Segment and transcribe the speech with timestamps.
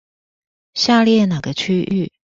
[0.73, 2.11] 下列哪個區域